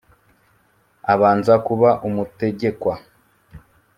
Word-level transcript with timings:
Abanza 1.13 1.53
kuba 1.67 1.89
umutegekwa 2.07 2.93